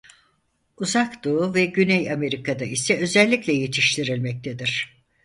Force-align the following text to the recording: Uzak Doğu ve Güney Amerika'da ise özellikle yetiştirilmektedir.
Uzak 0.77 1.23
Doğu 1.23 1.53
ve 1.53 1.65
Güney 1.65 2.11
Amerika'da 2.11 2.65
ise 2.65 2.97
özellikle 3.01 3.53
yetiştirilmektedir. 3.53 5.01